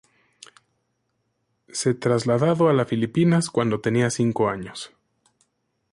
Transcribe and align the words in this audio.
Se 1.69 1.93
trasladado 1.93 2.69
a 2.69 2.73
la 2.73 2.85
Filipinas 2.85 3.51
cuando 3.51 3.81
tenía 3.81 4.09
cinco 4.09 4.49
años. 4.49 4.91